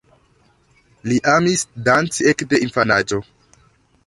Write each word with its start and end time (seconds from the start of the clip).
Li 1.11 1.19
amis 1.33 1.67
danci 1.89 2.29
ekde 2.33 2.63
infanaĝo. 2.69 3.23